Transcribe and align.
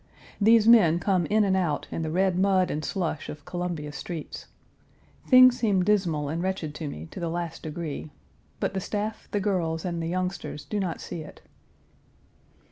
These 0.41 0.67
men 0.67 0.97
come 0.97 1.27
in 1.27 1.43
and 1.43 1.55
out 1.55 1.87
in 1.91 2.01
the 2.01 2.09
red 2.09 2.35
mud 2.35 2.71
and 2.71 2.83
slush 2.83 3.29
of 3.29 3.45
Columbia 3.45 3.91
streets. 3.91 4.47
Things 5.27 5.59
seem 5.59 5.83
dismal 5.83 6.27
and 6.27 6.41
wretched 6.41 6.73
to 6.73 6.87
me 6.87 7.05
to 7.11 7.19
the 7.19 7.29
last 7.29 7.61
degree, 7.61 8.09
but 8.59 8.73
the 8.73 8.79
staff, 8.79 9.27
the 9.29 9.39
girls, 9.39 9.85
and 9.85 10.01
the 10.01 10.07
youngsters 10.07 10.65
do 10.65 10.79
not 10.79 11.01
see 11.01 11.21
it. 11.21 11.43